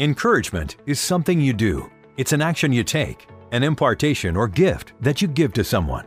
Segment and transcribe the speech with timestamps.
[0.00, 5.20] Encouragement is something you do, it's an action you take, an impartation or gift that
[5.20, 6.06] you give to someone.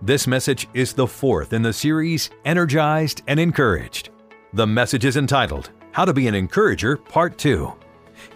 [0.00, 4.10] This message is the fourth in the series Energized and Encouraged.
[4.52, 7.72] The message is entitled How to Be an Encourager, Part 2.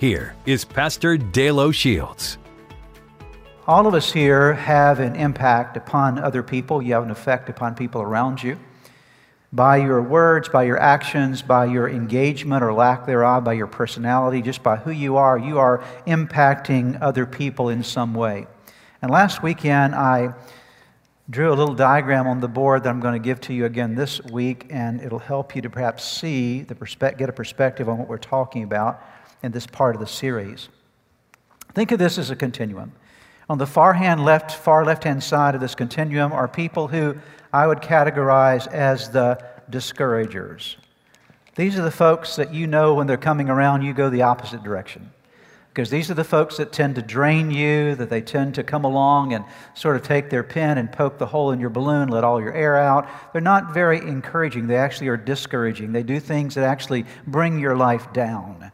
[0.00, 2.38] Here is Pastor Dale O'Shields.
[3.68, 6.82] All of us here have an impact upon other people.
[6.82, 8.58] You have an effect upon people around you
[9.52, 14.42] by your words, by your actions, by your engagement or lack thereof, by your personality,
[14.42, 18.46] just by who you are, you are impacting other people in some way.
[19.02, 20.34] And last weekend, I
[21.28, 23.94] drew a little diagram on the board that I'm going to give to you again
[23.94, 27.98] this week, and it'll help you to perhaps see, the perspe- get a perspective on
[27.98, 29.02] what we're talking about
[29.42, 30.68] in this part of the series.
[31.74, 32.92] Think of this as a continuum.
[33.48, 37.16] On the far hand left, far left hand side of this continuum are people who
[37.52, 40.76] I would categorize as the discouragers.
[41.56, 44.62] These are the folks that you know when they're coming around, you go the opposite
[44.62, 45.10] direction.
[45.72, 48.84] Because these are the folks that tend to drain you, that they tend to come
[48.84, 49.44] along and
[49.74, 52.52] sort of take their pen and poke the hole in your balloon, let all your
[52.52, 53.08] air out.
[53.32, 54.66] They're not very encouraging.
[54.66, 55.92] They actually are discouraging.
[55.92, 58.72] They do things that actually bring your life down.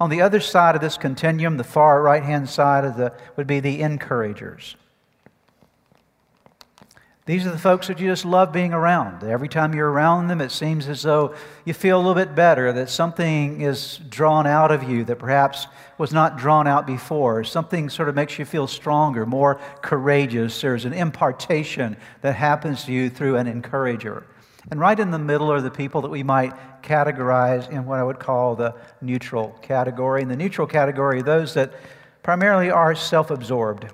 [0.00, 3.46] On the other side of this continuum, the far right hand side of the, would
[3.46, 4.76] be the encouragers.
[7.26, 9.24] These are the folks that you just love being around.
[9.24, 12.70] Every time you're around them, it seems as though you feel a little bit better,
[12.74, 17.42] that something is drawn out of you that perhaps was not drawn out before.
[17.42, 20.60] Something sort of makes you feel stronger, more courageous.
[20.60, 24.26] There's an impartation that happens to you through an encourager.
[24.70, 26.52] And right in the middle are the people that we might
[26.82, 30.20] categorize in what I would call the neutral category.
[30.20, 31.72] In the neutral category, those that
[32.22, 33.86] primarily are self absorbed.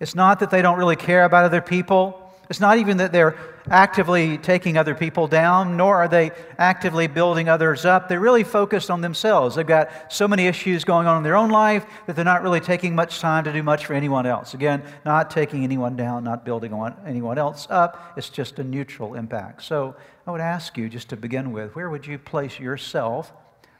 [0.00, 2.24] It's not that they don't really care about other people.
[2.50, 3.36] It's not even that they're
[3.70, 8.08] actively taking other people down, nor are they actively building others up.
[8.08, 9.56] They're really focused on themselves.
[9.56, 12.60] They've got so many issues going on in their own life that they're not really
[12.60, 14.54] taking much time to do much for anyone else.
[14.54, 18.14] Again, not taking anyone down, not building on anyone else up.
[18.16, 19.62] It's just a neutral impact.
[19.62, 19.94] So
[20.26, 23.30] I would ask you, just to begin with, where would you place yourself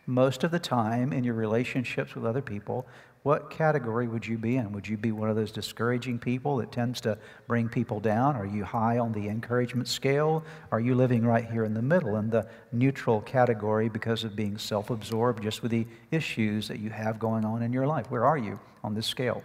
[0.08, 2.86] most of the time in your relationships with other people
[3.24, 4.72] what category would you be in?
[4.72, 8.36] Would you be one of those discouraging people that tends to bring people down?
[8.36, 10.44] Are you high on the encouragement scale?
[10.70, 14.56] Are you living right here in the middle in the neutral category because of being
[14.56, 18.10] self absorbed just with the issues that you have going on in your life?
[18.10, 19.42] Where are you on this scale?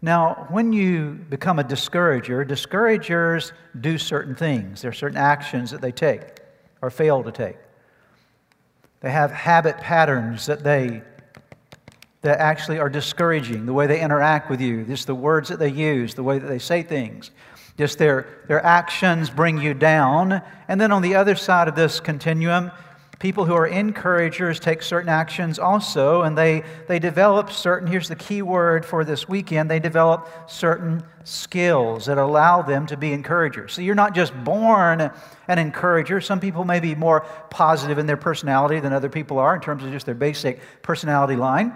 [0.00, 4.82] Now, when you become a discourager, discouragers do certain things.
[4.82, 6.22] There are certain actions that they take
[6.80, 7.58] or fail to take.
[9.02, 11.02] They have habit patterns that they
[12.22, 15.68] that actually are discouraging, the way they interact with you, just the words that they
[15.68, 17.32] use, the way that they say things.
[17.76, 20.40] Just their, their actions bring you down.
[20.68, 22.70] And then on the other side of this continuum,
[23.22, 28.16] people who are encouragers take certain actions also, and they, they develop certain, here's the
[28.16, 33.72] key word for this weekend, they develop certain skills that allow them to be encouragers.
[33.72, 35.08] So you're not just born
[35.46, 36.20] an encourager.
[36.20, 39.84] Some people may be more positive in their personality than other people are in terms
[39.84, 41.72] of just their basic personality line.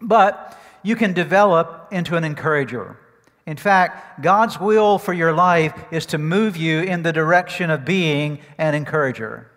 [0.00, 2.98] But you can develop into an encourager.
[3.46, 7.84] In fact, God's will for your life is to move you in the direction of
[7.84, 9.52] being an encourager.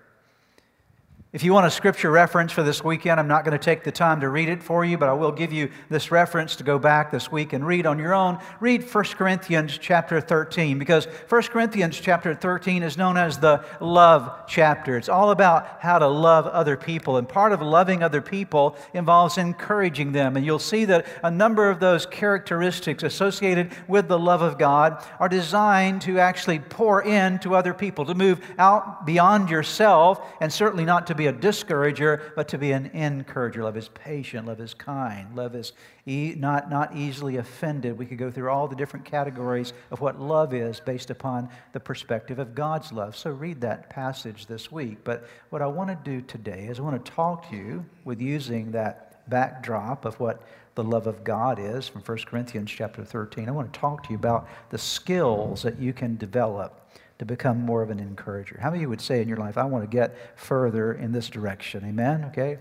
[1.34, 3.92] If you want a scripture reference for this weekend, I'm not going to take the
[3.92, 6.80] time to read it for you, but I will give you this reference to go
[6.80, 8.40] back this week and read on your own.
[8.62, 14.48] Read 1 Corinthians chapter 13 because 1 Corinthians chapter 13 is known as the love
[14.48, 14.96] chapter.
[14.96, 19.38] It's all about how to love other people, and part of loving other people involves
[19.38, 20.38] encouraging them.
[20.38, 25.04] And you'll see that a number of those characteristics associated with the love of God
[25.20, 30.86] are designed to actually pour into other people, to move out beyond yourself, and certainly
[30.86, 33.64] not to be a discourager, but to be an encourager.
[33.64, 35.74] Love is patient, love is kind, love is
[36.06, 37.98] e- not, not easily offended.
[37.98, 41.80] We could go through all the different categories of what love is based upon the
[41.80, 43.16] perspective of God's love.
[43.16, 45.00] So read that passage this week.
[45.04, 48.22] But what I want to do today is I want to talk to you with
[48.22, 50.42] using that backdrop of what
[50.76, 53.50] the love of God is from 1 Corinthians chapter 13.
[53.50, 56.88] I want to talk to you about the skills that you can develop
[57.20, 58.60] to become more of an encourager.
[58.62, 61.12] How many of you would say in your life, I want to get further in
[61.12, 61.84] this direction?
[61.86, 62.26] Amen?
[62.26, 62.60] Okay?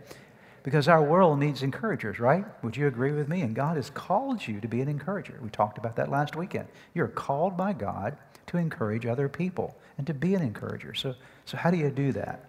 [0.63, 2.45] Because our world needs encouragers, right?
[2.65, 3.43] Would you agree with me?
[3.43, 5.39] And God has called you to be an encourager.
[5.43, 6.67] We talked about that last weekend.
[6.95, 8.17] You're called by God
[8.49, 10.95] to encourage other people and to be an encourager.
[10.95, 11.15] So,
[11.45, 12.49] so how do you do that?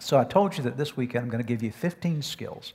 [0.00, 2.72] So I told you that this weekend I'm going to give you 15 skills.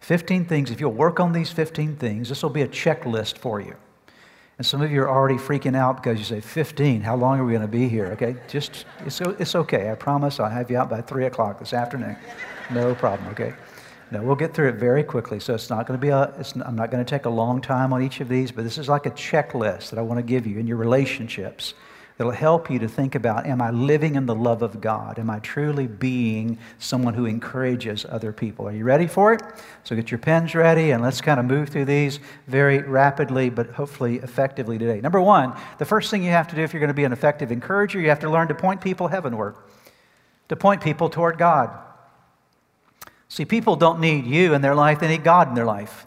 [0.00, 0.70] 15 things.
[0.70, 3.74] If you'll work on these 15 things, this will be a checklist for you.
[4.60, 7.46] And some of you are already freaking out because you say, 15, how long are
[7.46, 8.08] we going to be here?
[8.08, 9.90] Okay, just, it's, it's okay.
[9.90, 12.14] I promise I'll have you out by 3 o'clock this afternoon.
[12.70, 13.54] No problem, okay?
[14.10, 15.40] No, we'll get through it very quickly.
[15.40, 17.94] So it's not going to be a, I'm not going to take a long time
[17.94, 20.46] on each of these, but this is like a checklist that I want to give
[20.46, 21.72] you in your relationships
[22.20, 25.18] that'll help you to think about Am I living in the love of God?
[25.18, 28.68] Am I truly being someone who encourages other people?
[28.68, 29.40] Are you ready for it?
[29.84, 33.70] So get your pens ready and let's kind of move through these very rapidly, but
[33.70, 35.00] hopefully effectively today.
[35.00, 37.12] Number one, the first thing you have to do if you're going to be an
[37.14, 39.56] effective encourager, you have to learn to point people heavenward,
[40.50, 41.70] to point people toward God.
[43.28, 46.06] See, people don't need you in their life, they need God in their life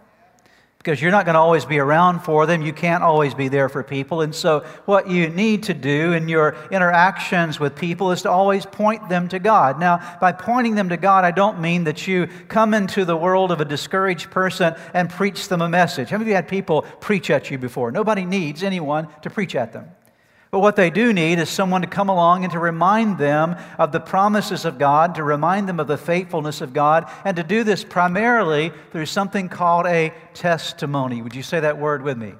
[0.83, 2.61] because you're not going to always be around for them.
[2.61, 4.19] You can't always be there for people.
[4.19, 8.65] And so, what you need to do in your interactions with people is to always
[8.65, 9.79] point them to God.
[9.79, 13.49] Now, by pointing them to God, I don't mean that you come into the world
[13.51, 16.09] of a discouraged person and preach them a message.
[16.09, 17.89] How many of you had people preach at you before?
[17.89, 19.85] Nobody needs anyone to preach at them.
[20.53, 23.91] But what they do need is someone to come along and to remind them of
[23.91, 27.63] the promises of God, to remind them of the faithfulness of God, and to do
[27.63, 31.23] this primarily through something called a testimony.
[31.23, 32.35] Would you say that word with me?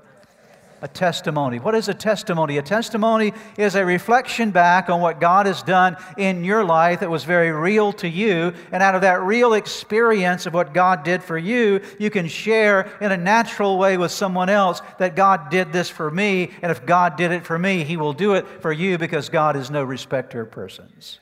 [0.83, 1.59] A testimony.
[1.59, 2.57] What is a testimony?
[2.57, 7.09] A testimony is a reflection back on what God has done in your life that
[7.09, 8.53] was very real to you.
[8.69, 12.91] And out of that real experience of what God did for you, you can share
[12.99, 16.51] in a natural way with someone else that God did this for me.
[16.61, 19.55] And if God did it for me, He will do it for you because God
[19.55, 21.19] is no respecter of persons.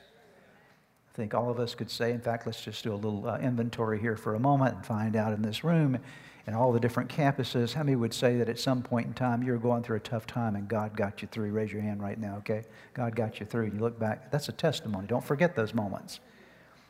[1.12, 3.38] I think all of us could say, in fact, let's just do a little uh,
[3.38, 6.00] inventory here for a moment and find out in this room
[6.46, 9.42] and all the different campuses, how many would say that at some point in time
[9.42, 11.52] you're going through a tough time and God got you through?
[11.52, 12.64] Raise your hand right now, okay?
[12.94, 13.64] God got you through.
[13.64, 15.06] And you look back, that's a testimony.
[15.06, 16.20] Don't forget those moments.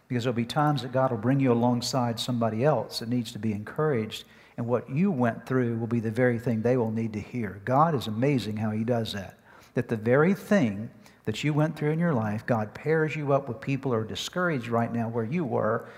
[0.09, 3.39] Because there'll be times that God will bring you alongside somebody else that needs to
[3.39, 4.25] be encouraged,
[4.57, 7.61] and what you went through will be the very thing they will need to hear.
[7.65, 9.39] God is amazing how He does that.
[9.75, 10.91] That the very thing
[11.25, 14.05] that you went through in your life, God pairs you up with people who are
[14.05, 15.89] discouraged right now where you were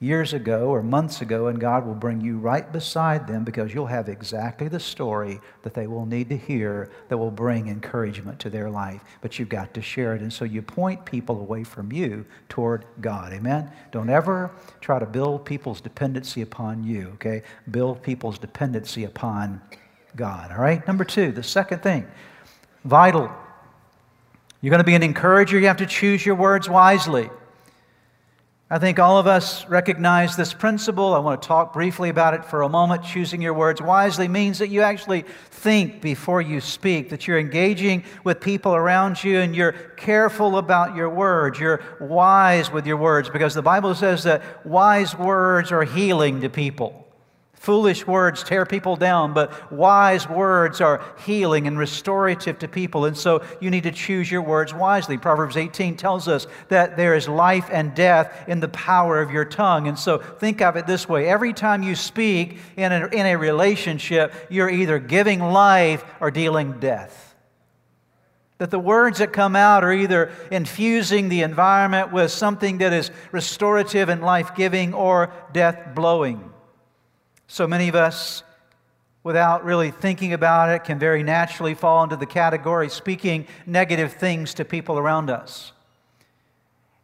[0.00, 3.86] years ago or months ago, and God will bring you right beside them because you'll
[3.86, 8.50] have exactly the story that they will need to hear that will bring encouragement to
[8.50, 9.02] their life.
[9.20, 10.22] But you've got to share it.
[10.22, 13.32] And so you point people away from you toward God.
[13.32, 13.72] Amen?
[13.90, 17.42] Don't ever try to build people's dependency upon you, okay?
[17.68, 19.60] Build people's dependency upon
[20.14, 20.86] God, all right?
[20.86, 22.06] Number two, the second thing,
[22.84, 23.30] vital.
[24.60, 27.30] You're going to be an encourager, you have to choose your words wisely.
[28.70, 31.14] I think all of us recognize this principle.
[31.14, 33.02] I want to talk briefly about it for a moment.
[33.02, 38.04] Choosing your words wisely means that you actually think before you speak, that you're engaging
[38.24, 41.58] with people around you and you're careful about your words.
[41.58, 46.50] You're wise with your words because the Bible says that wise words are healing to
[46.50, 47.07] people.
[47.58, 53.04] Foolish words tear people down, but wise words are healing and restorative to people.
[53.04, 55.18] And so you need to choose your words wisely.
[55.18, 59.44] Proverbs 18 tells us that there is life and death in the power of your
[59.44, 59.88] tongue.
[59.88, 63.36] And so think of it this way every time you speak in a, in a
[63.36, 67.34] relationship, you're either giving life or dealing death.
[68.58, 73.10] That the words that come out are either infusing the environment with something that is
[73.32, 76.52] restorative and life giving or death blowing.
[77.48, 78.42] So many of us,
[79.24, 84.54] without really thinking about it, can very naturally fall into the category speaking negative things
[84.54, 85.72] to people around us.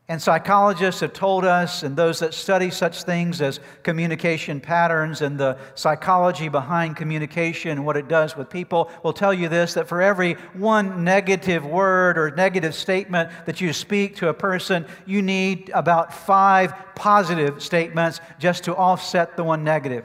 [0.07, 5.41] And psychologists have told us, and those that study such things as communication patterns and
[5.41, 9.89] the psychology behind communication and what it does with people, will tell you this that
[9.89, 15.23] for every one negative word or negative statement that you speak to a person, you
[15.23, 20.05] need about five positive statements just to offset the one negative.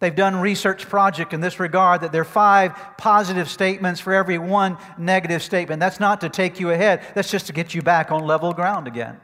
[0.00, 4.38] They've done research project in this regard that there are five positive statements for every
[4.38, 5.80] one negative statement.
[5.80, 8.86] That's not to take you ahead, that's just to get you back on level ground
[8.86, 9.20] again.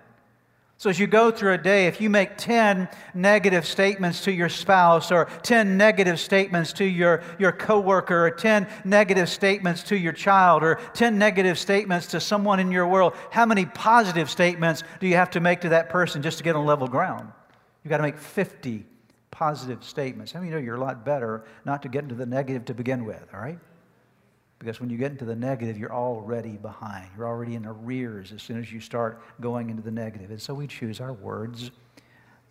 [0.76, 4.48] So as you go through a day, if you make 10 negative statements to your
[4.48, 10.12] spouse or 10 negative statements to your, your coworker or 10 negative statements to your
[10.12, 15.06] child or 10 negative statements to someone in your world, how many positive statements do
[15.06, 17.30] you have to make to that person just to get on level ground?
[17.84, 18.84] You've got to make 50
[19.34, 20.30] positive statements.
[20.30, 23.04] How many know you're a lot better not to get into the negative to begin
[23.04, 23.58] with, all right?
[24.60, 27.08] Because when you get into the negative, you're already behind.
[27.16, 30.30] You're already in arrears as soon as you start going into the negative.
[30.30, 31.72] And so we choose our words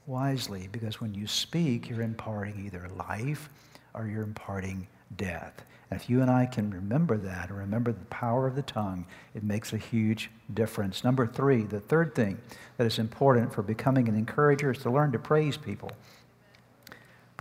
[0.08, 3.50] wisely because when you speak, you're imparting either life
[3.94, 4.86] or you're imparting
[5.16, 5.64] death.
[5.90, 9.06] And if you and I can remember that or remember the power of the tongue,
[9.34, 11.06] it makes a huge difference.
[11.06, 12.40] Number three, the third thing
[12.76, 15.92] that is important for becoming an encourager is to learn to praise people.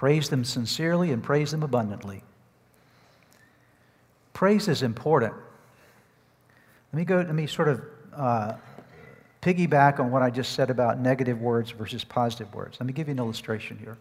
[0.03, 2.25] Praise them sincerely and praise them abundantly.
[4.33, 5.33] praise is important.
[6.93, 8.55] Let me go, let me sort of uh,
[9.43, 12.81] piggyback on what I just said about negative words versus positive words.
[12.81, 13.97] Let me give you an illustration here.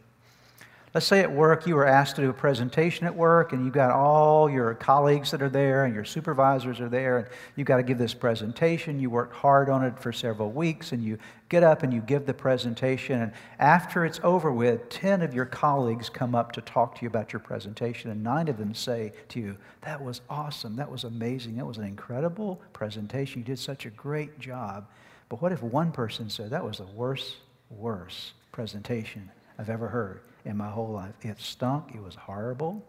[0.94, 3.74] Let's say at work you were asked to do a presentation at work, and you've
[3.74, 7.78] got all your colleagues that are there, and your supervisors are there, and you've got
[7.78, 9.00] to give this presentation.
[9.00, 11.18] You worked hard on it for several weeks, and you
[11.48, 13.22] get up and you give the presentation.
[13.22, 17.08] And after it's over with, 10 of your colleagues come up to talk to you
[17.08, 20.76] about your presentation, and nine of them say to you, That was awesome.
[20.76, 21.56] That was amazing.
[21.56, 23.40] That was an incredible presentation.
[23.40, 24.90] You did such a great job.
[25.30, 27.38] But what if one person said, That was the worst,
[27.70, 30.20] worst presentation I've ever heard?
[30.46, 31.14] In my whole life.
[31.22, 32.84] It stunk, it was horrible.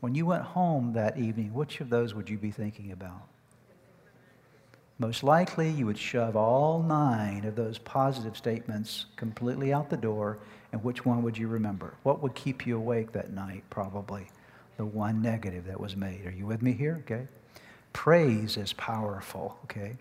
[0.00, 3.26] When you went home that evening, which of those would you be thinking about?
[5.00, 10.38] Most likely, you would shove all nine of those positive statements completely out the door,
[10.72, 11.94] and which one would you remember?
[12.02, 13.62] What would keep you awake that night?
[13.70, 14.26] Probably
[14.76, 16.26] the one negative that was made.
[16.26, 16.96] Are you with me here?
[17.00, 17.26] Okay.
[17.92, 19.96] Praise is powerful, okay?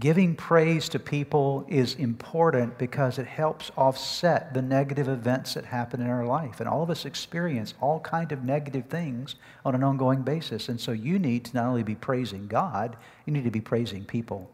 [0.00, 6.00] Giving praise to people is important because it helps offset the negative events that happen
[6.00, 6.58] in our life.
[6.58, 10.68] And all of us experience all kind of negative things on an ongoing basis.
[10.68, 14.04] And so you need to not only be praising God, you need to be praising
[14.04, 14.50] people.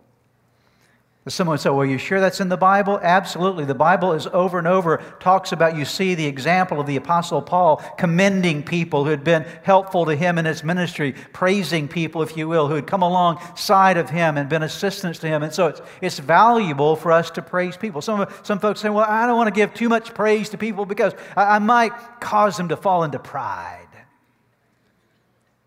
[1.29, 2.99] Someone said, Well, are you sure that's in the Bible?
[3.03, 3.67] Absolutely.
[3.67, 7.43] The Bible is over and over talks about, you see the example of the Apostle
[7.43, 12.39] Paul commending people who had been helpful to him in his ministry, praising people, if
[12.39, 15.43] you will, who had come alongside of him and been assistants to him.
[15.43, 18.01] And so it's, it's valuable for us to praise people.
[18.01, 20.87] Some, some folks say, Well, I don't want to give too much praise to people
[20.87, 23.89] because I, I might cause them to fall into pride.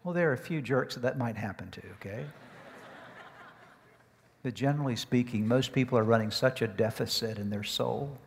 [0.04, 2.26] Well, there are a few jerks that that might happen to, okay?
[4.44, 8.18] But generally speaking, most people are running such a deficit in their soul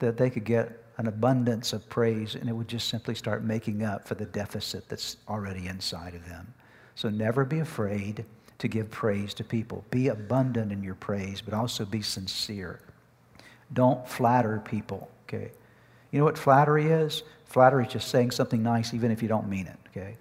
[0.00, 3.84] that they could get an abundance of praise and it would just simply start making
[3.84, 6.52] up for the deficit that's already inside of them.
[6.96, 8.24] So never be afraid
[8.58, 9.84] to give praise to people.
[9.90, 12.80] Be abundant in your praise, but also be sincere.
[13.72, 15.52] Don't flatter people, okay?
[16.10, 17.22] You know what flattery is?
[17.44, 20.16] Flattery is just saying something nice even if you don't mean it, okay?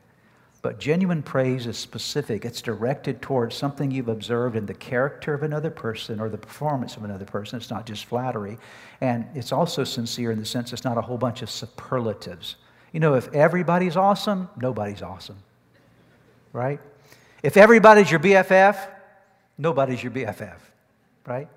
[0.61, 2.43] But genuine praise is specific.
[2.43, 6.97] It's directed towards something you've observed in the character of another person or the performance
[6.97, 7.57] of another person.
[7.57, 8.57] It's not just flattery.
[8.99, 12.55] And it's also sincere in the sense it's not a whole bunch of superlatives.
[12.91, 15.37] You know, if everybody's awesome, nobody's awesome.
[16.53, 16.79] Right?
[17.43, 18.89] If everybody's your BFF,
[19.57, 20.57] nobody's your BFF.
[21.25, 21.47] Right?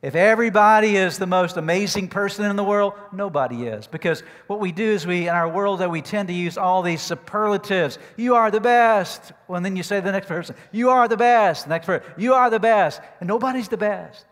[0.00, 3.88] If everybody is the most amazing person in the world, nobody is.
[3.88, 6.82] Because what we do is we, in our world, that we tend to use all
[6.82, 7.98] these superlatives.
[8.16, 9.32] You are the best.
[9.48, 11.64] Well, and then you say to the next person, You are the best.
[11.64, 13.00] The next person, You are the best.
[13.20, 14.24] And nobody's the best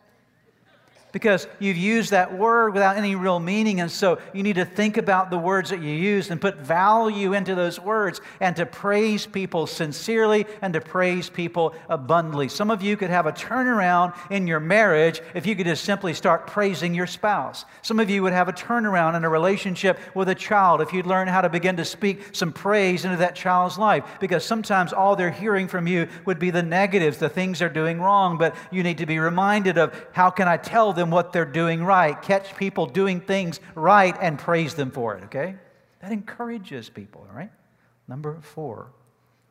[1.13, 3.81] because you've used that word without any real meaning.
[3.81, 7.33] And so you need to think about the words that you use and put value
[7.33, 12.49] into those words and to praise people sincerely and to praise people abundantly.
[12.49, 16.13] Some of you could have a turnaround in your marriage if you could just simply
[16.13, 17.65] start praising your spouse.
[17.83, 21.07] Some of you would have a turnaround in a relationship with a child if you'd
[21.07, 25.17] learn how to begin to speak some praise into that child's life because sometimes all
[25.17, 28.37] they're hearing from you would be the negatives, the things they're doing wrong.
[28.37, 31.85] But you need to be reminded of how can I tell them what they're doing
[31.85, 32.21] right.
[32.21, 35.55] Catch people doing things right and praise them for it, okay?
[36.01, 37.53] That encourages people, all right?
[38.09, 38.89] Number four,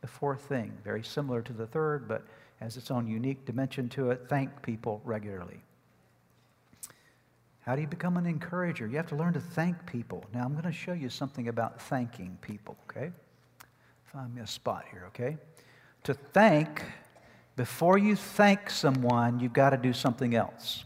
[0.02, 2.24] the fourth thing, very similar to the third, but
[2.60, 5.62] has its own unique dimension to it thank people regularly.
[7.62, 8.86] How do you become an encourager?
[8.88, 10.24] You have to learn to thank people.
[10.34, 13.12] Now, I'm going to show you something about thanking people, okay?
[14.06, 15.38] Find me a spot here, okay?
[16.04, 16.84] To thank,
[17.56, 20.86] before you thank someone, you've got to do something else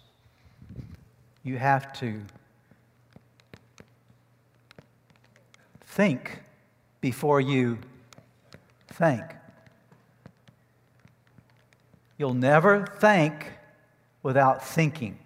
[1.49, 2.21] you have to
[5.81, 6.43] think
[7.01, 7.79] before you
[8.89, 9.23] thank.
[12.19, 13.47] You'll never thank
[14.21, 15.17] without thinking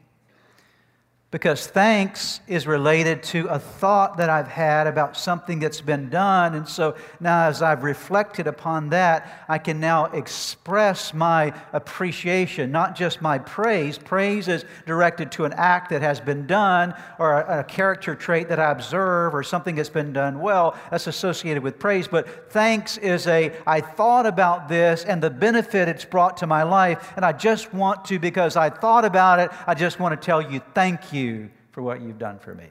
[1.34, 6.54] because thanks is related to a thought that I've had about something that's been done.
[6.54, 12.96] And so now, as I've reflected upon that, I can now express my appreciation, not
[12.96, 13.98] just my praise.
[13.98, 18.48] Praise is directed to an act that has been done or a, a character trait
[18.50, 20.78] that I observe or something that's been done well.
[20.92, 22.08] That's associated with praise.
[22.08, 26.62] But thanks is a, I thought about this and the benefit it's brought to my
[26.62, 30.24] life, and I just want to, because I thought about it, I just want to
[30.24, 32.68] tell you thank you you for what you've done for me.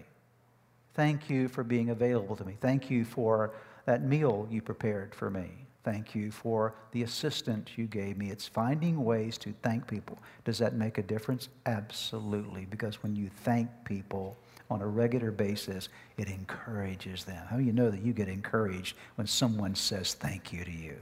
[0.95, 2.57] Thank you for being available to me.
[2.61, 3.55] Thank you for
[3.87, 5.49] that meal you prepared for me.
[5.85, 8.31] Thank you for the assistance you gave me.
[8.31, 10.19] It's finding ways to thank people.
[10.45, 11.49] Does that make a difference?
[11.67, 12.67] Absolutely.
[12.71, 14.37] Because when you thank people
[14.71, 17.45] on a regular basis, it encourages them.
[17.51, 20.97] How do you know that you get encouraged when someone says thank you to you?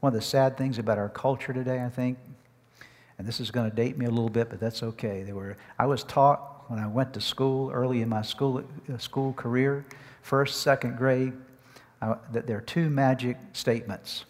[0.00, 2.18] One of the sad things about our culture today, I think,
[3.18, 5.30] and this is going to date me a little bit, but that's okay.
[5.30, 9.32] Were, I was taught when I went to school early in my school, uh, school
[9.32, 9.84] career,
[10.22, 11.32] first, second grade,
[12.00, 14.24] uh, that there are two magic statements.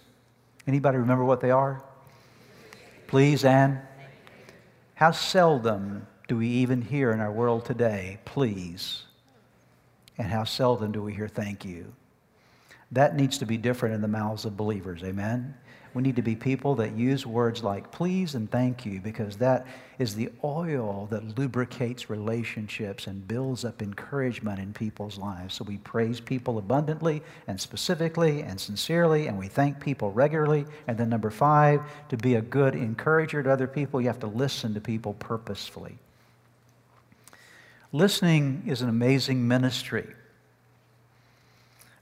[0.67, 1.83] Anybody remember what they are?
[3.09, 3.79] Please and
[4.95, 9.03] how seldom do we even hear in our world today, please?
[10.17, 11.93] And how seldom do we hear thank you?
[12.91, 15.55] That needs to be different in the mouths of believers, amen?
[15.93, 19.67] We need to be people that use words like please and thank you because that
[19.99, 25.55] is the oil that lubricates relationships and builds up encouragement in people's lives.
[25.55, 30.65] So we praise people abundantly and specifically and sincerely, and we thank people regularly.
[30.87, 34.29] And then, number five, to be a good encourager to other people, you have to
[34.29, 35.99] listen to people purposefully.
[37.93, 40.07] Listening is an amazing ministry.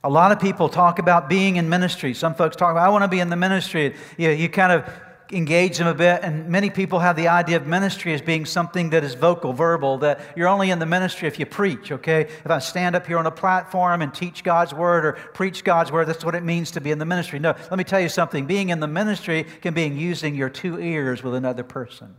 [0.03, 2.13] A lot of people talk about being in ministry.
[2.13, 3.95] Some folks talk about, I want to be in the ministry.
[4.17, 4.89] You, you kind of
[5.31, 8.89] engage them a bit, and many people have the idea of ministry as being something
[8.91, 12.21] that is vocal, verbal, that you're only in the ministry if you preach, okay?
[12.21, 15.91] If I stand up here on a platform and teach God's word or preach God's
[15.91, 17.37] word, that's what it means to be in the ministry.
[17.37, 18.45] No, let me tell you something.
[18.45, 22.15] Being in the ministry can be using your two ears with another person.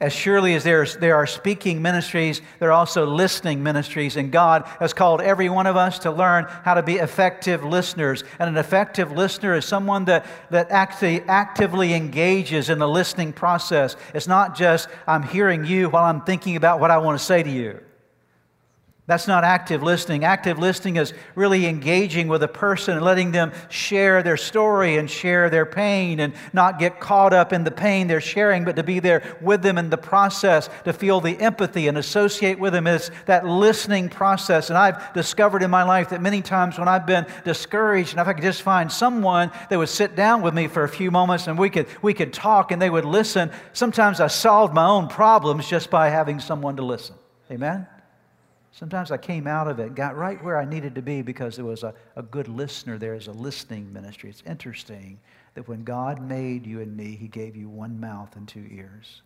[0.00, 4.92] As surely as there are speaking ministries, there are also listening ministries, and God has
[4.92, 8.22] called every one of us to learn how to be effective listeners.
[8.38, 13.96] And an effective listener is someone that, that actually actively engages in the listening process.
[14.14, 17.42] It's not just, I'm hearing you while I'm thinking about what I want to say
[17.42, 17.80] to you.
[19.08, 20.22] That's not active listening.
[20.24, 25.10] Active listening is really engaging with a person and letting them share their story and
[25.10, 28.82] share their pain and not get caught up in the pain they're sharing, but to
[28.82, 32.86] be there with them in the process, to feel the empathy and associate with them.
[32.86, 34.68] It's that listening process.
[34.68, 38.28] And I've discovered in my life that many times when I've been discouraged, and if
[38.28, 41.46] I could just find someone that would sit down with me for a few moments
[41.46, 45.08] and we could, we could talk and they would listen, sometimes I solved my own
[45.08, 47.16] problems just by having someone to listen.
[47.50, 47.86] Amen?
[48.78, 51.64] Sometimes I came out of it, got right where I needed to be because there
[51.64, 54.30] was a, a good listener there as a listening ministry.
[54.30, 55.18] It's interesting
[55.54, 59.22] that when God made you and me, He gave you one mouth and two ears.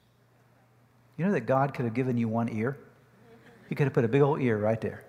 [1.19, 2.79] You know that God could have given you one ear?
[3.69, 5.05] He could have put a big old ear right there.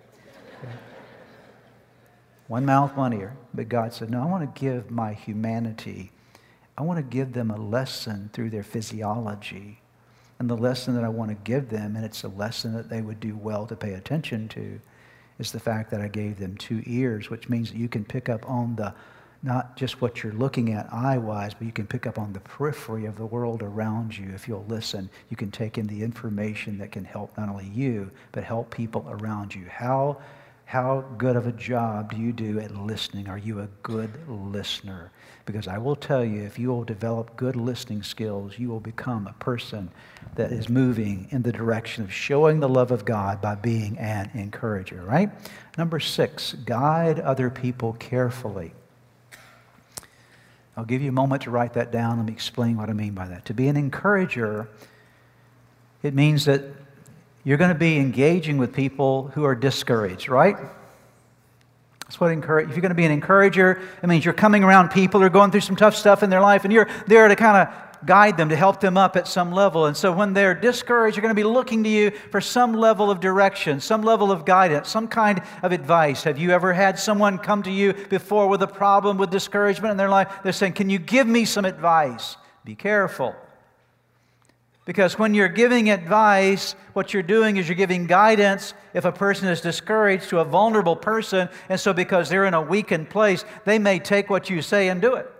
[2.48, 3.34] One mouth, one ear.
[3.54, 6.12] But God said, No, I want to give my humanity,
[6.76, 9.80] I want to give them a lesson through their physiology
[10.44, 13.00] and the lesson that I want to give them, and it's a lesson that they
[13.00, 14.78] would do well to pay attention to,
[15.38, 18.28] is the fact that I gave them two ears, which means that you can pick
[18.28, 18.92] up on the
[19.42, 22.40] not just what you're looking at eye wise, but you can pick up on the
[22.40, 25.08] periphery of the world around you if you'll listen.
[25.30, 29.06] You can take in the information that can help not only you, but help people
[29.08, 29.64] around you.
[29.70, 30.18] How,
[30.64, 33.28] how good of a job do you do at listening?
[33.28, 35.12] Are you a good listener?
[35.46, 39.26] Because I will tell you, if you will develop good listening skills, you will become
[39.26, 39.90] a person
[40.36, 44.30] that is moving in the direction of showing the love of God by being an
[44.32, 45.30] encourager, right?
[45.76, 48.72] Number six, guide other people carefully.
[50.76, 52.16] I'll give you a moment to write that down.
[52.16, 53.44] Let me explain what I mean by that.
[53.44, 54.68] To be an encourager,
[56.02, 56.62] it means that
[57.44, 60.56] you're going to be engaging with people who are discouraged, right?
[62.00, 62.68] That's what encourage.
[62.68, 65.30] If you're going to be an encourager, it means you're coming around people who are
[65.30, 67.74] going through some tough stuff in their life, and you're there to kind of
[68.06, 69.86] guide them, to help them up at some level.
[69.86, 73.10] And so when they're discouraged, you're going to be looking to you for some level
[73.10, 76.22] of direction, some level of guidance, some kind of advice.
[76.24, 79.96] Have you ever had someone come to you before with a problem, with discouragement in
[79.96, 80.30] their life?
[80.42, 82.36] They're saying, Can you give me some advice?
[82.64, 83.34] Be careful.
[84.84, 89.48] Because when you're giving advice, what you're doing is you're giving guidance if a person
[89.48, 91.48] is discouraged to a vulnerable person.
[91.68, 95.00] And so, because they're in a weakened place, they may take what you say and
[95.00, 95.30] do it.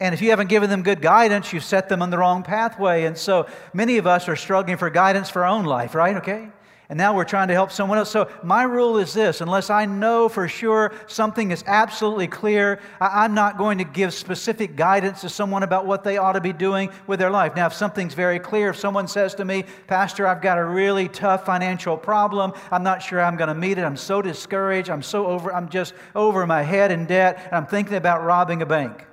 [0.00, 3.04] And if you haven't given them good guidance, you've set them on the wrong pathway.
[3.04, 6.16] And so, many of us are struggling for guidance for our own life, right?
[6.16, 6.48] Okay?
[6.88, 8.10] And now we're trying to help someone else.
[8.10, 13.34] So, my rule is this unless I know for sure something is absolutely clear, I'm
[13.34, 16.90] not going to give specific guidance to someone about what they ought to be doing
[17.06, 17.56] with their life.
[17.56, 21.08] Now, if something's very clear, if someone says to me, Pastor, I've got a really
[21.08, 25.02] tough financial problem, I'm not sure I'm going to meet it, I'm so discouraged, I'm
[25.02, 28.66] so over, I'm just over my head in debt, and I'm thinking about robbing a
[28.66, 29.06] bank.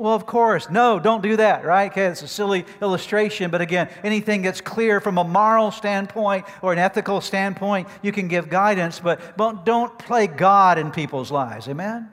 [0.00, 0.70] Well, of course.
[0.70, 1.90] No, don't do that, right?
[1.90, 6.72] Okay, it's a silly illustration, but again, anything that's clear from a moral standpoint or
[6.72, 11.68] an ethical standpoint, you can give guidance, but don't play God in people's lives.
[11.68, 12.10] Amen?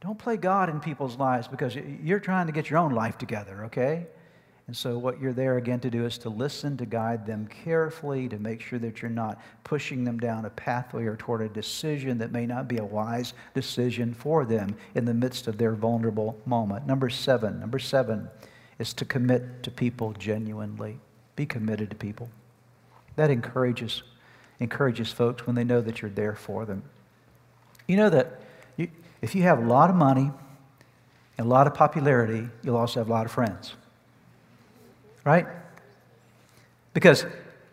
[0.00, 3.66] Don't play God in people's lives because you're trying to get your own life together,
[3.66, 4.08] okay?
[4.66, 8.28] And so, what you're there again to do is to listen, to guide them carefully,
[8.28, 12.18] to make sure that you're not pushing them down a pathway or toward a decision
[12.18, 16.38] that may not be a wise decision for them in the midst of their vulnerable
[16.46, 16.86] moment.
[16.86, 18.28] Number seven, number seven
[18.78, 21.00] is to commit to people genuinely.
[21.34, 22.28] Be committed to people.
[23.16, 24.04] That encourages,
[24.60, 26.84] encourages folks when they know that you're there for them.
[27.88, 28.40] You know that
[28.76, 28.88] you,
[29.20, 30.30] if you have a lot of money
[31.36, 33.74] and a lot of popularity, you'll also have a lot of friends
[35.24, 35.46] right?
[36.92, 37.24] Because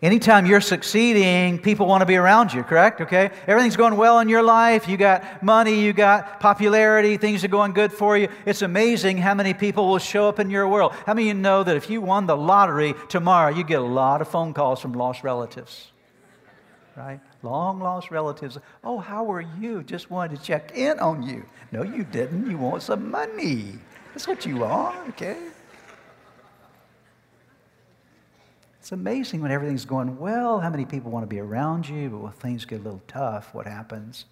[0.02, 3.00] anytime you're succeeding, people want to be around you, correct?
[3.00, 3.30] Okay?
[3.46, 4.88] Everything's going well in your life.
[4.88, 8.28] You got money, you got popularity, things are going good for you.
[8.46, 10.92] It's amazing how many people will show up in your world.
[11.06, 13.84] How many of you know that if you won the lottery tomorrow, you get a
[13.84, 15.90] lot of phone calls from lost relatives?
[16.96, 17.20] Right?
[17.42, 18.58] Long lost relatives.
[18.82, 19.84] Oh, how are you?
[19.84, 21.44] Just wanted to check in on you.
[21.70, 22.50] No, you didn't.
[22.50, 23.74] You want some money.
[24.12, 25.36] That's what you want, okay?
[28.88, 32.18] It's amazing when everything's going well, how many people want to be around you, but
[32.20, 34.24] when things get a little tough, what happens?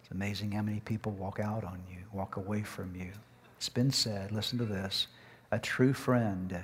[0.00, 3.10] It's amazing how many people walk out on you, walk away from you.
[3.56, 5.08] It's been said, listen to this
[5.50, 6.62] a true friend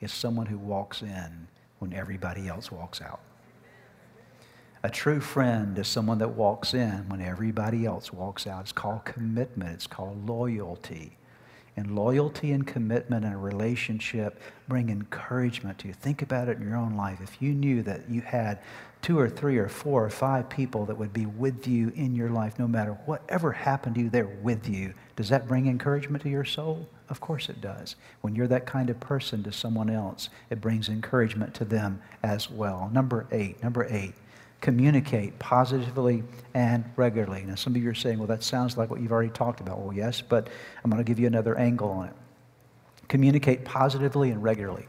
[0.00, 1.46] is someone who walks in
[1.78, 3.20] when everybody else walks out.
[4.82, 8.62] A true friend is someone that walks in when everybody else walks out.
[8.62, 11.17] It's called commitment, it's called loyalty
[11.78, 15.94] and loyalty and commitment and a relationship bring encouragement to you.
[15.94, 17.20] Think about it in your own life.
[17.22, 18.58] If you knew that you had
[19.00, 22.30] two or three or four or five people that would be with you in your
[22.30, 24.92] life, no matter whatever happened to you, they're with you.
[25.16, 26.88] Does that bring encouragement to your soul?
[27.08, 27.96] Of course it does.
[28.20, 32.50] When you're that kind of person to someone else, it brings encouragement to them as
[32.50, 32.90] well.
[32.92, 34.14] Number eight, number eight
[34.60, 37.44] communicate positively and regularly.
[37.46, 39.78] Now, some of you are saying, well, that sounds like what you've already talked about.
[39.78, 40.48] Well, yes, but
[40.82, 42.14] I'm going to give you another angle on it.
[43.08, 44.88] Communicate positively and regularly.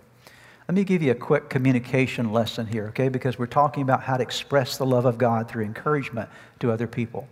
[0.68, 3.10] Let me give you a quick communication lesson here, okay?
[3.10, 6.30] Because we're talking about how to express the love of God through encouragement
[6.60, 7.28] to other people.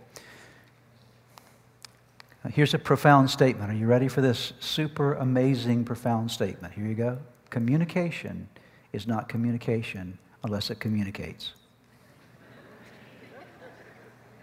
[2.50, 3.70] Here's a profound statement.
[3.70, 6.72] Are you ready for this super amazing, profound statement?
[6.72, 7.18] Here you go.
[7.50, 8.48] Communication
[8.92, 11.52] is not communication unless it communicates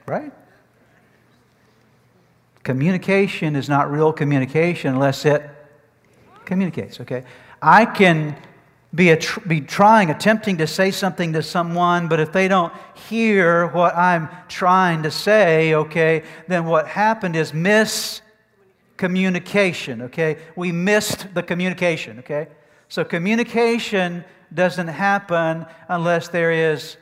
[0.06, 0.32] right?
[2.64, 5.50] Communication is not real communication unless it
[6.46, 7.24] communicates, okay?
[7.62, 8.36] I can
[8.94, 12.74] be, a tr- be trying, attempting to say something to someone, but if they don't
[13.10, 20.38] hear what I'm trying to say, okay, then what happened is miscommunication, okay?
[20.56, 22.48] We missed the communication, okay?
[22.88, 26.96] So communication doesn't happen unless there is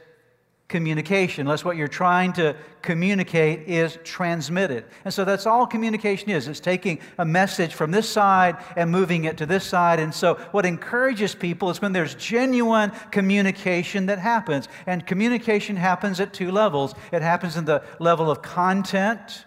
[0.67, 4.85] communication, unless what you're trying to communicate is transmitted.
[5.05, 6.47] And so that's all communication is.
[6.47, 9.99] It's taking a message from this side and moving it to this side.
[9.99, 14.67] And so what encourages people is when there's genuine communication that happens.
[14.87, 19.45] And communication happens at two levels it happens in the level of content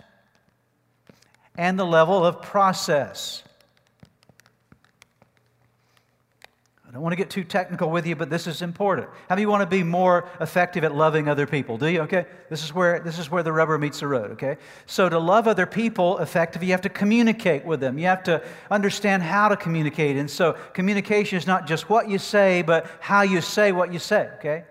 [1.57, 3.43] and the level of process.
[6.97, 9.07] Don't want to get too technical with you, but this is important.
[9.29, 11.77] How do you want to be more effective at loving other people?
[11.77, 12.01] Do you?
[12.01, 12.25] Okay?
[12.49, 14.57] This is where this is where the rubber meets the road, okay?
[14.87, 17.99] So to love other people effectively, you have to communicate with them.
[17.99, 20.17] You have to understand how to communicate.
[20.17, 23.99] And so communication is not just what you say, but how you say what you
[23.99, 24.65] say, okay?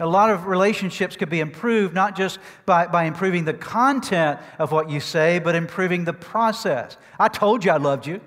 [0.00, 4.72] A lot of relationships could be improved not just by, by improving the content of
[4.72, 6.96] what you say, but improving the process.
[7.18, 8.22] I told you I loved you.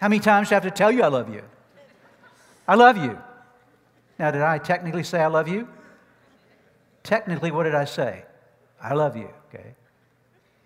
[0.00, 1.42] How many times do I have to tell you I love you?
[2.68, 3.18] I love you.
[4.18, 5.68] Now, did I technically say I love you?
[7.02, 8.24] Technically, what did I say?
[8.82, 9.74] I love you, okay?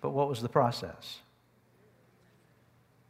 [0.01, 1.19] But what was the process?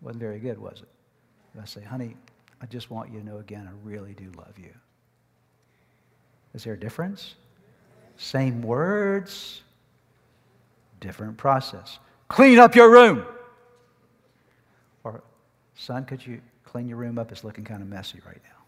[0.01, 1.59] Wasn't very good, was it?
[1.59, 2.15] I say, honey,
[2.61, 4.73] I just want you to know again, I really do love you.
[6.53, 7.35] Is there a difference?
[8.17, 9.61] Same words,
[10.99, 11.99] different process.
[12.27, 13.25] Clean up your room.
[15.81, 17.31] Son, could you clean your room up?
[17.31, 18.61] It's looking kind of messy right now.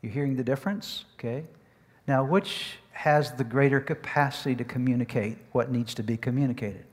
[0.00, 1.04] You're hearing the difference?
[1.18, 1.44] Okay.
[2.08, 6.86] Now, which has the greater capacity to communicate what needs to be communicated?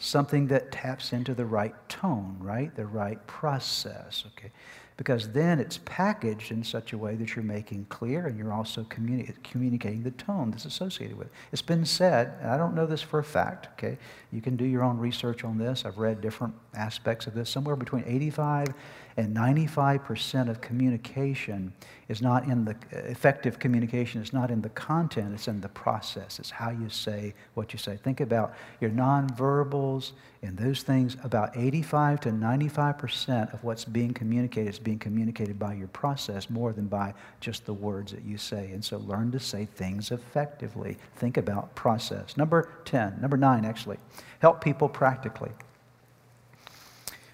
[0.00, 2.74] Something that taps into the right tone, right?
[2.74, 4.50] The right process, okay?
[4.96, 8.84] Because then it's packaged in such a way that you're making clear and you're also
[8.84, 11.32] communi- communicating the tone that's associated with it.
[11.50, 13.98] It's been said, and I don't know this for a fact, okay?
[14.30, 15.84] You can do your own research on this.
[15.84, 17.50] I've read different aspects of this.
[17.50, 18.68] Somewhere between 85
[19.16, 21.72] and 95% of communication
[22.08, 26.38] is not in the effective communication is not in the content, it's in the process.
[26.38, 27.96] It's how you say what you say.
[27.96, 30.12] Think about your nonverbals
[30.44, 31.16] and those things.
[31.24, 36.72] About 85 to 95% of what's being communicated is being communicated by your process more
[36.72, 38.70] than by just the words that you say.
[38.72, 40.98] And so learn to say things effectively.
[41.16, 42.36] Think about process.
[42.36, 43.98] Number 10, number 9 actually,
[44.38, 45.50] help people practically.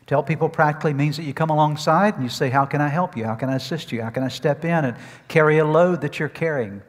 [0.06, 2.88] To help people practically means that you come alongside and you say, How can I
[2.88, 3.24] help you?
[3.24, 4.02] How can I assist you?
[4.02, 4.96] How can I step in and
[5.28, 6.82] carry a load that you're carrying?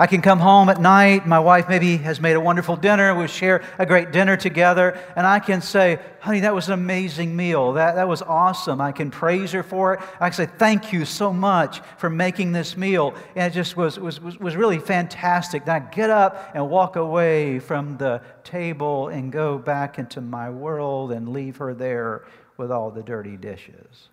[0.00, 1.26] I can come home at night.
[1.26, 3.14] My wife maybe has made a wonderful dinner.
[3.14, 4.98] We share a great dinner together.
[5.14, 7.74] And I can say, honey, that was an amazing meal.
[7.74, 8.80] That, that was awesome.
[8.80, 10.00] I can praise her for it.
[10.18, 13.12] I can say, thank you so much for making this meal.
[13.36, 15.66] And it just was, was, was, was really fantastic.
[15.66, 20.48] Then I get up and walk away from the table and go back into my
[20.48, 22.24] world and leave her there
[22.56, 24.08] with all the dirty dishes.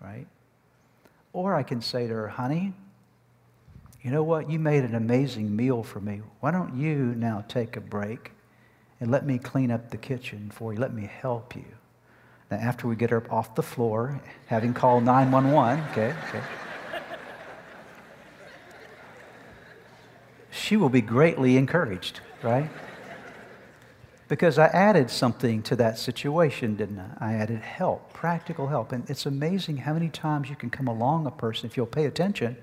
[0.00, 0.28] Right?
[1.32, 2.74] Or I can say to her, honey,
[4.04, 4.50] you know what?
[4.50, 6.20] You made an amazing meal for me.
[6.40, 8.32] Why don't you now take a break
[9.00, 10.78] and let me clean up the kitchen for you?
[10.78, 11.64] Let me help you.
[12.50, 16.44] Now, after we get her off the floor, having called 911, okay, okay.
[20.50, 22.68] She will be greatly encouraged, right?
[24.28, 27.32] Because I added something to that situation, didn't I?
[27.32, 28.92] I added help, practical help.
[28.92, 32.04] And it's amazing how many times you can come along a person, if you'll pay
[32.04, 32.58] attention,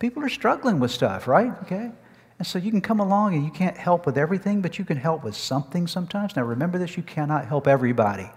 [0.00, 1.52] People are struggling with stuff, right?
[1.62, 1.92] Okay?
[2.38, 4.96] And so you can come along and you can't help with everything, but you can
[4.96, 6.34] help with something sometimes.
[6.34, 8.30] Now remember this you cannot help everybody.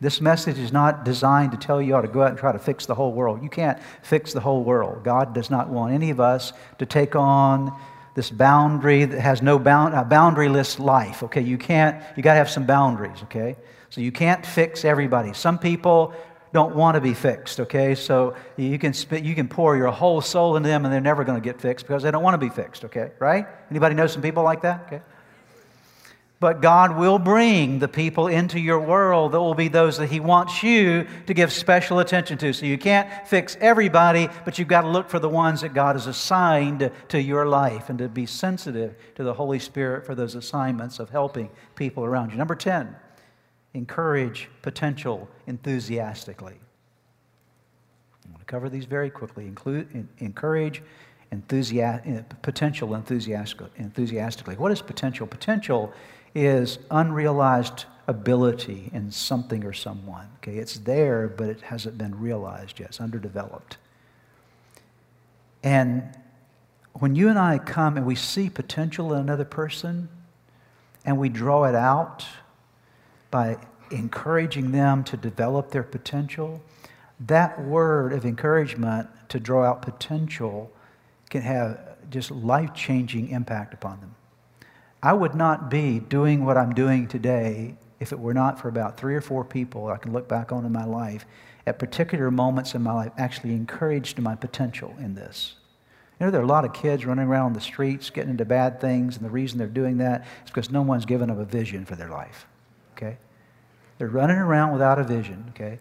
[0.00, 2.58] This message is not designed to tell you how to go out and try to
[2.58, 3.42] fix the whole world.
[3.42, 5.02] You can't fix the whole world.
[5.02, 7.74] God does not want any of us to take on
[8.14, 11.22] this boundary that has no bound, a boundaryless life.
[11.22, 13.56] Okay, you can't, you got to have some boundaries, okay?
[13.88, 15.32] So you can't fix everybody.
[15.32, 16.14] Some people
[16.52, 17.94] don't want to be fixed, okay?
[17.94, 21.24] So you can, spit, you can pour your whole soul into them and they're never
[21.24, 23.12] going to get fixed because they don't want to be fixed, okay?
[23.18, 23.46] Right?
[23.70, 24.84] Anybody know some people like that?
[24.86, 25.00] Okay.
[26.40, 30.20] But God will bring the people into your world that will be those that He
[30.20, 32.54] wants you to give special attention to.
[32.54, 35.96] So you can't fix everybody, but you've got to look for the ones that God
[35.96, 40.34] has assigned to your life and to be sensitive to the Holy Spirit for those
[40.34, 42.38] assignments of helping people around you.
[42.38, 42.96] Number 10
[43.74, 46.58] encourage potential enthusiastically.
[48.24, 49.46] I'm going to cover these very quickly.
[49.46, 50.82] Include, encourage
[51.32, 54.56] enthusi- eh, potential enthusiastically.
[54.56, 55.26] What is potential?
[55.26, 55.92] Potential
[56.34, 60.28] is unrealized ability in something or someone.
[60.38, 62.90] Okay, it's there, but it hasn't been realized yet.
[62.90, 63.76] It's underdeveloped.
[65.62, 66.02] And
[66.94, 70.08] when you and I come and we see potential in another person
[71.04, 72.26] and we draw it out
[73.30, 73.56] by
[73.90, 76.62] encouraging them to develop their potential,
[77.18, 80.72] that word of encouragement to draw out potential
[81.28, 81.78] can have
[82.10, 84.14] just life changing impact upon them.
[85.02, 88.96] I would not be doing what I'm doing today if it were not for about
[88.98, 91.26] three or four people I can look back on in my life
[91.66, 95.54] at particular moments in my life actually encouraged my potential in this.
[96.18, 98.80] You know, there are a lot of kids running around the streets getting into bad
[98.80, 101.84] things, and the reason they're doing that is because no one's given them a vision
[101.84, 102.46] for their life
[102.96, 103.16] okay?
[103.98, 105.78] They're running around without a vision, okay?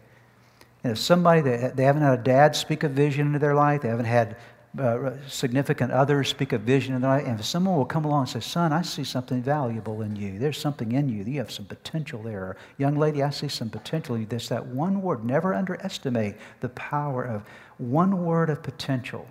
[0.84, 3.82] And if somebody, they, they haven't had a dad speak a vision into their life,
[3.82, 4.38] they haven't had
[4.78, 8.22] uh, significant others speak a vision in their life, and if someone will come along
[8.22, 10.38] and say, Son, I see something valuable in you.
[10.38, 11.24] There's something in you.
[11.24, 12.41] You have some potential there.
[12.41, 14.28] Or, Young lady, I see some potential in you.
[14.28, 15.26] There's that one word.
[15.26, 17.43] Never underestimate the power of
[17.78, 19.28] one word of potential.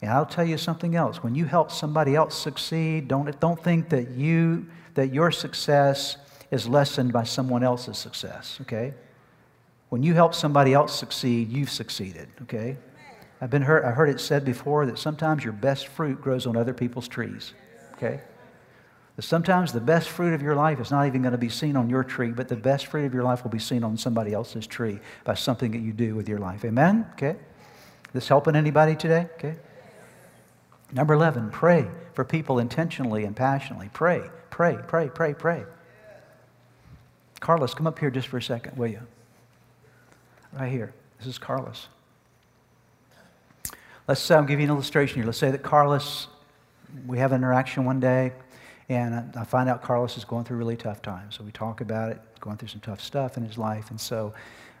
[0.00, 1.22] And I'll tell you something else.
[1.22, 6.16] When you help somebody else succeed, don't, don't think that you that your success
[6.50, 8.94] is lessened by someone else's success, okay?
[9.90, 12.76] When you help somebody else succeed, you've succeeded, okay?
[13.40, 16.56] I've been heard, I heard it said before that sometimes your best fruit grows on
[16.56, 17.52] other people's trees,
[17.94, 18.20] okay?
[19.16, 21.76] That sometimes the best fruit of your life is not even going to be seen
[21.76, 24.32] on your tree, but the best fruit of your life will be seen on somebody
[24.32, 26.64] else's tree by something that you do with your life.
[26.64, 27.06] Amen?
[27.12, 27.36] Okay?
[28.12, 29.28] This helping anybody today?
[29.34, 29.56] Okay?
[30.92, 33.90] Number 11, pray for people intentionally and passionately.
[33.92, 35.64] Pray, pray, pray, pray, pray.
[37.40, 39.00] Carlos, come up here just for a second, will you?
[40.52, 40.92] Right here.
[41.18, 41.88] This is Carlos.
[44.06, 45.26] Let's um, give you an illustration here.
[45.26, 46.28] Let's say that Carlos,
[47.06, 48.32] we have an interaction one day,
[48.88, 51.30] And I find out Carlos is going through really tough time.
[51.30, 53.90] So we talk about it, going through some tough stuff in his life.
[53.90, 54.32] And so,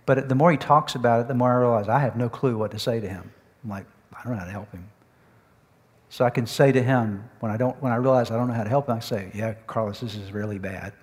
[0.06, 2.56] but the more he talks about it, the more I realize I have no clue
[2.56, 3.30] what to say to him.
[3.62, 4.88] I'm like, I don't know how to help him.
[6.08, 8.54] So I can say to him, when I, don't, when I realize I don't know
[8.54, 10.94] how to help him, I say, Yeah, Carlos, this is really bad.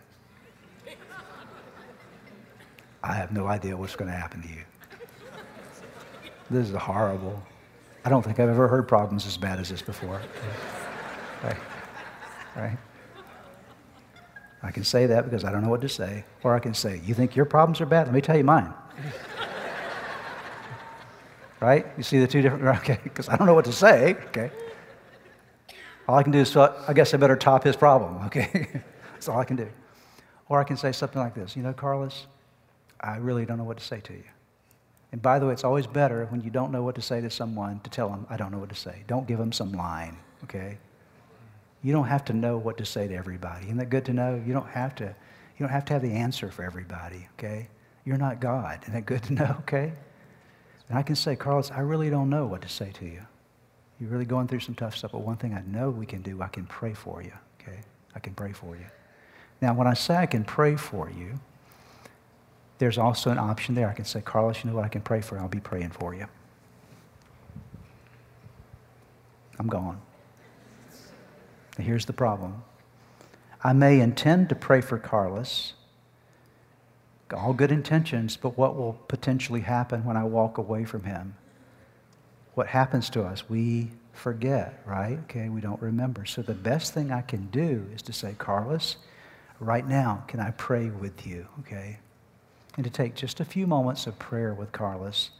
[3.05, 4.63] I have no idea what's going to happen to you.
[6.49, 7.41] This is horrible.
[8.03, 10.21] I don't think I've ever heard problems as bad as this before.
[11.43, 11.57] Right?
[12.55, 12.77] Right?
[14.63, 16.25] I can say that because I don't know what to say.
[16.43, 18.07] Or I can say, You think your problems are bad?
[18.07, 18.73] Let me tell you mine.
[21.59, 21.85] right?
[21.97, 24.49] You see the two different, okay, because I don't know what to say, okay?
[26.07, 28.67] All I can do is, I guess I better top his problem, okay?
[29.13, 29.67] That's all I can do.
[30.49, 32.25] Or I can say something like this You know, Carlos,
[32.99, 34.23] I really don't know what to say to you.
[35.11, 37.29] And by the way, it's always better when you don't know what to say to
[37.29, 39.03] someone to tell them, I don't know what to say.
[39.07, 40.77] Don't give them some line, okay?
[41.83, 43.65] You don't have to know what to say to everybody.
[43.65, 44.41] Isn't that good to know?
[44.45, 47.69] You don't have to, you don't have to have the answer for everybody, okay?
[48.03, 48.79] You're not God.
[48.83, 49.93] Isn't that good to know, okay?
[50.89, 53.21] And I can say, Carlos, I really don't know what to say to you.
[53.99, 56.41] You're really going through some tough stuff, but one thing I know we can do,
[56.41, 57.31] I can pray for you,
[57.61, 57.79] okay?
[58.13, 58.85] I can pray for you.
[59.61, 61.39] Now, when I say I can pray for you,
[62.77, 63.89] there's also an option there.
[63.89, 64.85] I can say, Carlos, you know what?
[64.85, 65.39] I can pray for.
[65.39, 66.27] I'll be praying for you.
[69.57, 70.01] I'm gone.
[71.77, 72.63] here's the problem
[73.63, 75.73] I may intend to pray for Carlos,
[77.35, 81.35] all good intentions, but what will potentially happen when I walk away from him?
[82.53, 83.49] What happens to us?
[83.49, 85.17] We forget, right?
[85.23, 86.25] Okay, we don't remember.
[86.25, 88.97] So the best thing I can do is to say, Carlos,
[89.59, 91.47] right now, can I pray with you?
[91.61, 91.97] Okay?
[92.75, 95.31] And to take just a few moments of prayer with Carlos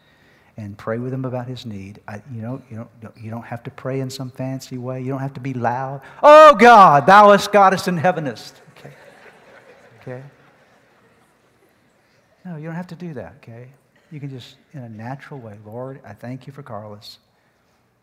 [0.57, 1.99] and pray with him about his need.
[2.07, 5.01] I, you, know, you, don't, you don't have to pray in some fancy way.
[5.01, 6.01] You don't have to be loud.
[6.23, 8.61] Oh God, thou hast goddess in heavenest.
[8.77, 8.93] Okay.
[10.01, 10.23] Okay.
[12.45, 13.69] No, you don't have to do that, okay?
[14.11, 17.17] You can just, in a natural way, Lord, I thank you for Carlos.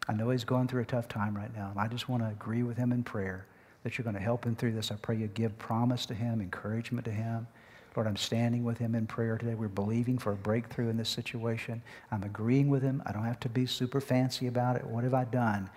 [0.09, 2.29] I know he's going through a tough time right now, and I just want to
[2.29, 3.47] agree with him in prayer
[3.85, 4.91] that you're going to help him through this.
[4.91, 7.47] I pray you give promise to him, encouragement to him.
[7.95, 9.55] Lord, I'm standing with him in prayer today.
[9.55, 11.83] We're believing for a breakthrough in this situation.
[12.11, 13.03] I'm agreeing with him.
[13.05, 14.85] I don't have to be super fancy about it.
[14.87, 15.69] What have I done?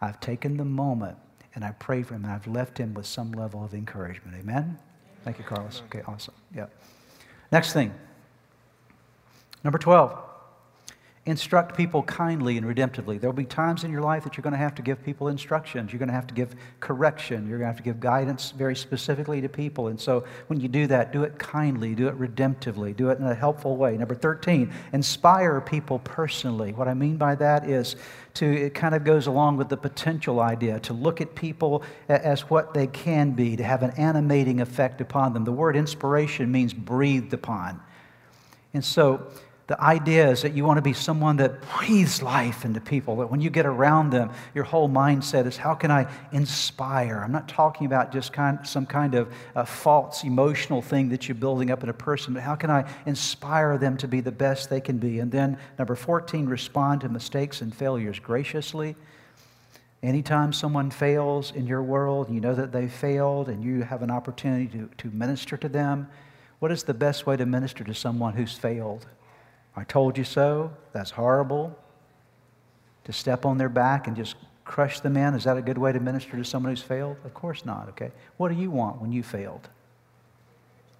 [0.00, 1.16] I've taken the moment
[1.54, 4.36] and I prayed for him and I've left him with some level of encouragement.
[4.38, 4.78] Amen?
[5.24, 5.82] Thank you, Carlos.
[5.86, 6.34] Okay, awesome.
[6.54, 6.66] Yeah.
[7.50, 7.92] Next thing.
[9.64, 10.33] Number 12
[11.26, 13.18] instruct people kindly and redemptively.
[13.18, 15.28] There will be times in your life that you're going to have to give people
[15.28, 15.90] instructions.
[15.90, 17.48] You're going to have to give correction.
[17.48, 19.88] You're going to have to give guidance very specifically to people.
[19.88, 23.24] And so when you do that, do it kindly, do it redemptively, do it in
[23.24, 23.96] a helpful way.
[23.96, 26.72] Number 13, inspire people personally.
[26.72, 27.96] What I mean by that is
[28.34, 32.50] to, it kind of goes along with the potential idea to look at people as
[32.50, 35.44] what they can be, to have an animating effect upon them.
[35.44, 37.80] The word inspiration means breathed upon.
[38.74, 39.28] And so,
[39.66, 43.30] the idea is that you want to be someone that breathes life into people, that
[43.30, 47.22] when you get around them, your whole mindset is how can I inspire?
[47.24, 51.34] I'm not talking about just kind, some kind of uh, false emotional thing that you're
[51.34, 54.68] building up in a person, but how can I inspire them to be the best
[54.68, 55.20] they can be?
[55.20, 58.96] And then, number 14, respond to mistakes and failures graciously.
[60.02, 64.10] Anytime someone fails in your world, you know that they failed, and you have an
[64.10, 66.06] opportunity to, to minister to them,
[66.58, 69.06] what is the best way to minister to someone who's failed?
[69.76, 70.72] I told you so.
[70.92, 71.76] That's horrible.
[73.04, 75.92] To step on their back and just crush them in, is that a good way
[75.92, 77.16] to minister to someone who's failed?
[77.24, 78.12] Of course not, okay?
[78.36, 79.68] What do you want when you failed?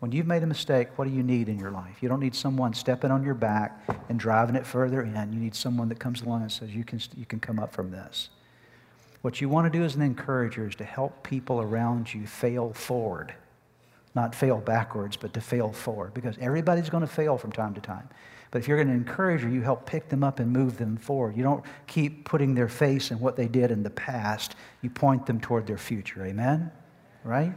[0.00, 2.02] When you've made a mistake, what do you need in your life?
[2.02, 5.32] You don't need someone stepping on your back and driving it further in.
[5.32, 7.90] You need someone that comes along and says, you can, you can come up from
[7.90, 8.28] this.
[9.22, 12.74] What you want to do as an encourager is to help people around you fail
[12.74, 13.32] forward.
[14.14, 16.12] Not fail backwards, but to fail forward.
[16.12, 18.06] Because everybody's going to fail from time to time.
[18.54, 20.96] But if you're going to encourage her, you help pick them up and move them
[20.96, 21.36] forward.
[21.36, 24.54] You don't keep putting their face in what they did in the past.
[24.80, 26.24] You point them toward their future.
[26.24, 26.70] Amen?
[27.24, 27.52] Right?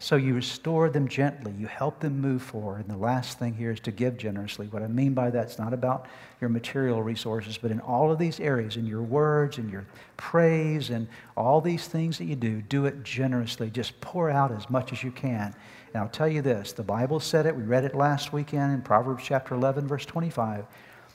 [0.00, 1.54] So you restore them gently.
[1.56, 2.80] You help them move forward.
[2.80, 4.66] And the last thing here is to give generously.
[4.66, 6.06] What I mean by that, it's not about
[6.40, 9.86] your material resources, but in all of these areas, in your words, in your
[10.16, 13.70] praise, and all these things that you do, do it generously.
[13.70, 15.54] Just pour out as much as you can.
[15.96, 18.82] And I'll tell you this the Bible said it, we read it last weekend in
[18.82, 20.66] Proverbs chapter 11, verse 25,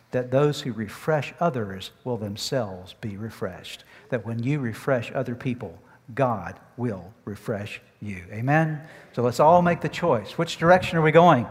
[0.09, 3.83] that those who refresh others will themselves be refreshed.
[4.09, 5.77] That when you refresh other people,
[6.15, 8.23] God will refresh you.
[8.31, 8.81] Amen?
[9.13, 10.35] So let's all make the choice.
[10.35, 11.45] Which direction are we going?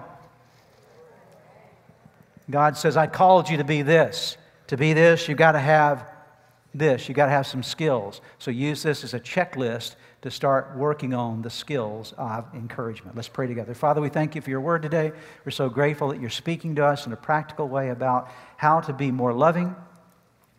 [2.50, 4.38] God says, I called you to be this.
[4.66, 6.10] To be this, you've got to have
[6.74, 7.08] this.
[7.08, 8.22] You've got to have some skills.
[8.40, 13.16] So use this as a checklist to start working on the skills of encouragement.
[13.16, 13.72] Let's pray together.
[13.72, 15.12] Father, we thank you for your word today.
[15.44, 18.92] We're so grateful that you're speaking to us in a practical way about how to
[18.92, 19.74] be more loving,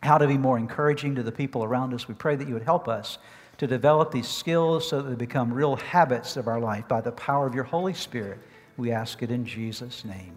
[0.02, 2.08] how to be more encouraging to the people around us.
[2.08, 3.18] We pray that you would help us
[3.58, 7.12] to develop these skills so that they become real habits of our life by the
[7.12, 8.40] power of your Holy Spirit.
[8.76, 10.36] We ask it in Jesus' name.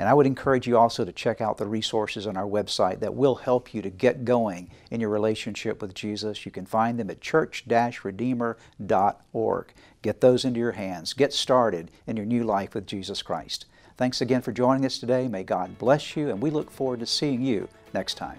[0.00, 3.14] And I would encourage you also to check out the resources on our website that
[3.14, 6.46] will help you to get going in your relationship with Jesus.
[6.46, 9.66] You can find them at church-redeemer.org.
[10.00, 11.12] Get those into your hands.
[11.12, 13.66] Get started in your new life with Jesus Christ.
[13.98, 15.28] Thanks again for joining us today.
[15.28, 18.38] May God bless you, and we look forward to seeing you next time.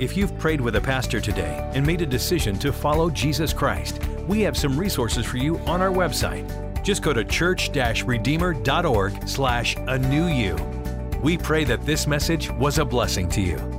[0.00, 4.00] If you've prayed with a pastor today and made a decision to follow Jesus Christ,
[4.26, 6.44] we have some resources for you on our website
[6.82, 10.56] just go to church-redeemer.org slash a new you.
[11.22, 13.77] We pray that this message was a blessing to you.